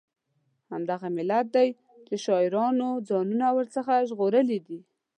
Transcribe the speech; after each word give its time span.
همدغه 0.71 1.07
علت 1.19 1.47
دی 1.55 1.67
چې 2.07 2.15
شاعرانو 2.25 2.89
ځانونه 3.09 3.47
ور 3.55 3.65
څخه 3.75 3.93
ژغورلي 4.09 4.59
دي. 4.67 4.79